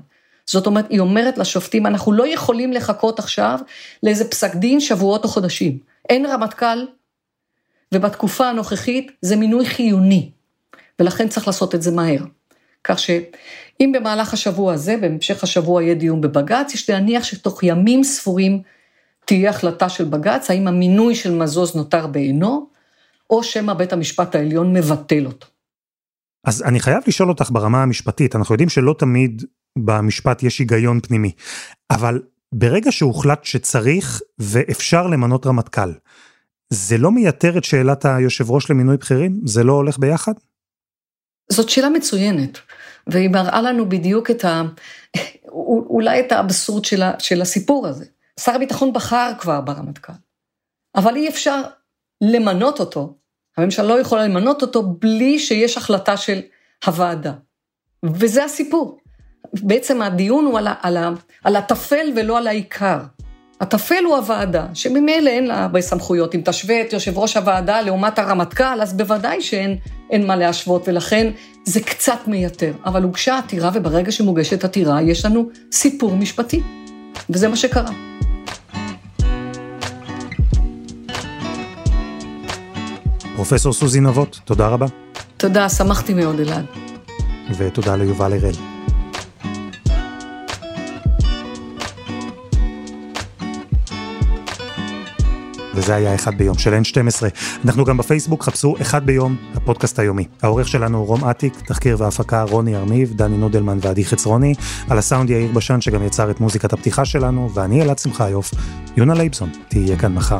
זאת 0.45 0.67
אומרת, 0.67 0.85
היא 0.89 0.99
אומרת 0.99 1.37
לשופטים, 1.37 1.85
אנחנו 1.85 2.13
לא 2.13 2.27
יכולים 2.27 2.73
לחכות 2.73 3.19
עכשיו 3.19 3.59
לאיזה 4.03 4.29
פסק 4.29 4.55
דין 4.55 4.79
שבועות 4.79 5.23
או 5.23 5.29
חודשים. 5.29 5.77
אין 6.09 6.25
רמטכ"ל, 6.25 6.85
ובתקופה 7.93 8.49
הנוכחית 8.49 9.11
זה 9.21 9.35
מינוי 9.35 9.65
חיוני, 9.65 10.31
ולכן 10.99 11.27
צריך 11.27 11.47
לעשות 11.47 11.75
את 11.75 11.81
זה 11.81 11.91
מהר. 11.91 12.19
כך 12.87 12.99
שאם 12.99 13.91
במהלך 13.95 14.33
השבוע 14.33 14.73
הזה, 14.73 14.97
בהמשך 14.97 15.43
השבוע 15.43 15.83
יהיה 15.83 15.95
דיון 15.95 16.21
בבג"ץ, 16.21 16.73
יש 16.73 16.89
להניח 16.89 17.23
שתוך 17.23 17.63
ימים 17.63 18.03
ספורים 18.03 18.61
תהיה 19.25 19.49
החלטה 19.49 19.89
של 19.89 20.05
בג"ץ, 20.05 20.49
האם 20.49 20.67
המינוי 20.67 21.15
של 21.15 21.35
מזוז 21.35 21.75
נותר 21.75 22.07
בעינו, 22.07 22.69
או 23.29 23.43
שמא 23.43 23.73
בית 23.73 23.93
המשפט 23.93 24.35
העליון 24.35 24.73
מבטל 24.73 25.25
אותו. 25.25 25.47
אז 26.43 26.63
אני 26.63 26.79
חייב 26.79 27.03
לשאול 27.07 27.29
אותך 27.29 27.51
ברמה 27.51 27.83
המשפטית, 27.83 28.35
אנחנו 28.35 28.53
יודעים 28.53 28.69
שלא 28.69 28.95
תמיד 28.99 29.43
במשפט 29.77 30.43
יש 30.43 30.59
היגיון 30.59 30.99
פנימי, 30.99 31.31
אבל 31.91 32.21
ברגע 32.51 32.91
שהוחלט 32.91 33.43
שצריך 33.43 34.21
ואפשר 34.39 35.07
למנות 35.07 35.45
רמטכ"ל, 35.45 35.93
זה 36.69 36.97
לא 36.97 37.11
מייתר 37.11 37.57
את 37.57 37.63
שאלת 37.63 38.05
היושב 38.05 38.51
ראש 38.51 38.69
למינוי 38.71 38.97
בכירים? 38.97 39.41
זה 39.45 39.63
לא 39.63 39.73
הולך 39.73 39.99
ביחד? 39.99 40.33
זאת 41.51 41.69
שאלה 41.69 41.89
מצוינת, 41.89 42.59
והיא 43.07 43.29
מראה 43.29 43.61
לנו 43.61 43.89
בדיוק 43.89 44.31
את 44.31 44.45
ה... 44.45 44.61
אולי 45.89 46.19
את 46.19 46.31
האבסורד 46.31 46.85
של. 46.85 47.03
של 47.19 47.41
הסיפור 47.41 47.87
הזה. 47.87 48.05
שר 48.39 48.55
הביטחון 48.55 48.93
בחר 48.93 49.31
כבר 49.39 49.61
ברמטכ"ל, 49.61 50.13
אבל 50.95 51.15
אי 51.15 51.29
אפשר 51.29 51.61
למנות 52.21 52.79
אותו, 52.79 53.15
הממשלה 53.57 53.87
לא 53.87 53.99
יכולה 53.99 54.27
למנות 54.27 54.61
אותו 54.61 54.83
בלי 54.83 55.39
שיש 55.39 55.77
החלטה 55.77 56.17
של 56.17 56.41
הוועדה. 56.85 57.33
וזה 58.05 58.43
הסיפור. 58.43 58.99
בעצם 59.53 60.01
הדיון 60.01 60.45
הוא 60.45 60.59
על 61.43 61.55
הטפל 61.55 62.07
ולא 62.15 62.37
על 62.37 62.47
העיקר. 62.47 62.99
הטפל 63.61 64.03
הוא 64.05 64.15
הוועדה, 64.15 64.65
שממילא 64.73 65.29
אין 65.29 65.47
לה 65.47 65.63
הרבה 65.63 65.81
סמכויות. 65.81 66.35
אם 66.35 66.41
תשווה 66.45 66.81
את 66.81 66.93
יושב 66.93 67.17
ראש 67.17 67.37
הוועדה 67.37 67.81
לעומת 67.81 68.19
הרמטכ"ל, 68.19 68.81
אז 68.81 68.93
בוודאי 68.93 69.41
שאין 69.41 70.27
מה 70.27 70.35
להשוות, 70.35 70.87
ולכן 70.87 71.31
זה 71.65 71.79
קצת 71.79 72.19
מייתר. 72.27 72.73
אבל 72.85 73.03
הוגשה 73.03 73.37
עתירה, 73.37 73.69
וברגע 73.73 74.11
שמוגשת 74.11 74.63
עתירה, 74.63 75.01
יש 75.01 75.25
לנו 75.25 75.49
סיפור 75.71 76.15
משפטי. 76.15 76.61
וזה 77.29 77.47
מה 77.47 77.55
שקרה. 77.55 77.91
פרופסור 83.35 83.73
סוזי 83.73 83.99
נבות, 83.99 84.39
תודה 84.45 84.67
רבה. 84.67 84.85
תודה, 85.37 85.69
שמחתי 85.69 86.13
מאוד, 86.13 86.39
אלעד. 86.39 86.65
ותודה 87.57 87.95
ליובל 87.95 88.33
הראל. 88.33 88.55
וזה 95.75 95.95
היה 95.95 96.15
אחד 96.15 96.37
ביום 96.37 96.57
של 96.57 96.73
N12. 96.73 97.23
אנחנו 97.65 97.85
גם 97.85 97.97
בפייסבוק, 97.97 98.43
חפשו 98.43 98.75
אחד 98.81 99.05
ביום, 99.05 99.35
הפודקאסט 99.53 99.99
היומי. 99.99 100.25
העורך 100.41 100.67
שלנו 100.67 100.97
הוא 100.97 101.07
רום 101.07 101.25
אטיק, 101.25 101.61
תחקיר 101.65 101.95
והפקה 101.99 102.43
רוני 102.43 102.75
ארניב, 102.75 103.13
דני 103.13 103.37
נודלמן 103.37 103.77
ועדי 103.81 104.05
חצרוני, 104.05 104.53
על 104.89 104.97
הסאונד 104.97 105.29
יאיר 105.29 105.51
בשן 105.51 105.81
שגם 105.81 106.03
יצר 106.03 106.31
את 106.31 106.39
מוזיקת 106.39 106.73
הפתיחה 106.73 107.05
שלנו, 107.05 107.49
ואני 107.53 107.81
אלעד 107.81 107.99
שמחיוף, 107.99 108.51
יונה 108.97 109.13
לייבסון, 109.13 109.49
תהיה 109.67 109.97
כאן 109.97 110.13
מחר. 110.13 110.39